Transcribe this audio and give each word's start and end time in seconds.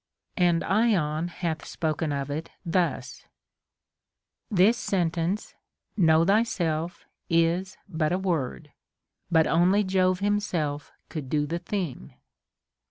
And 0.37 0.63
Ion 0.63 1.27
hath 1.27 1.63
spoken 1.63 2.11
of 2.11 2.31
it 2.31 2.49
thus:— 2.65 3.27
This 4.59 4.75
sentence, 4.75 5.53
Know 5.95 6.25
thpelf, 6.25 7.03
is 7.29 7.77
but 7.87 8.11
a 8.11 8.17
word; 8.17 8.71
But 9.31 9.45
only 9.45 9.83
Jove 9.83 10.17
himself 10.19 10.91
could 11.09 11.29
do 11.29 11.45
the 11.45 11.59
thing. 11.59 12.15